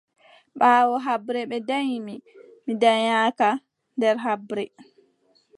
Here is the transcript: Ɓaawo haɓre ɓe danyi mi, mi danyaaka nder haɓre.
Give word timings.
Ɓaawo 0.59 0.95
haɓre 1.05 1.41
ɓe 1.49 1.57
danyi 1.67 1.97
mi, 2.05 2.13
mi 2.65 2.73
danyaaka 2.81 3.47
nder 3.95 4.15
haɓre. 4.25 4.63